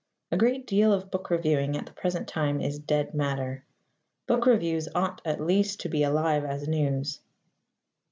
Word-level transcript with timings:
A 0.31 0.35
great 0.35 0.65
deal 0.65 0.91
of 0.91 1.11
book 1.11 1.29
reviewing 1.29 1.77
at 1.77 1.85
the 1.85 1.91
present 1.93 2.27
time 2.27 2.59
is 2.59 2.79
dead 2.79 3.13
matter. 3.13 3.63
Book 4.25 4.47
reviews 4.47 4.89
ought 4.95 5.21
at 5.23 5.39
least 5.39 5.81
to 5.81 5.89
be 5.89 6.01
alive 6.01 6.43
as 6.43 6.67
news. 6.67 7.19